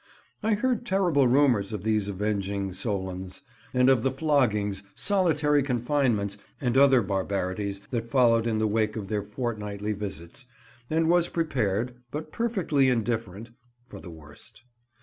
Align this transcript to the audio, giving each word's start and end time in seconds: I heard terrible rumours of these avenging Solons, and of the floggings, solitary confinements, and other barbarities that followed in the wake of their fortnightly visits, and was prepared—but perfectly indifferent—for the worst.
I 0.41 0.55
heard 0.55 0.83
terrible 0.83 1.27
rumours 1.27 1.71
of 1.73 1.83
these 1.83 2.07
avenging 2.07 2.73
Solons, 2.73 3.43
and 3.71 3.87
of 3.87 4.01
the 4.01 4.09
floggings, 4.11 4.81
solitary 4.95 5.61
confinements, 5.61 6.39
and 6.59 6.75
other 6.75 7.03
barbarities 7.03 7.81
that 7.91 8.09
followed 8.09 8.47
in 8.47 8.57
the 8.57 8.65
wake 8.67 8.95
of 8.95 9.09
their 9.09 9.21
fortnightly 9.21 9.93
visits, 9.93 10.47
and 10.89 11.07
was 11.07 11.29
prepared—but 11.29 12.31
perfectly 12.31 12.89
indifferent—for 12.89 13.99
the 13.99 14.09
worst. 14.09 14.63